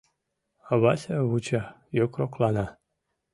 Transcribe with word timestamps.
Вася 0.81 1.15
вуча, 1.29 1.61
йокроклана. 1.97 2.65